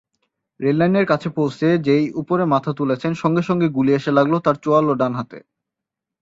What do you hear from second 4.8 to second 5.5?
ও ডান হাতে।